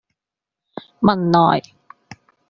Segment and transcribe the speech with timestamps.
[1.01, 1.61] 汶萊